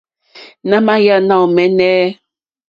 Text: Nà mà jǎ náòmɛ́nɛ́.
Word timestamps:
Nà 0.69 0.77
mà 0.85 0.95
jǎ 1.05 1.15
náòmɛ́nɛ́. 1.27 1.99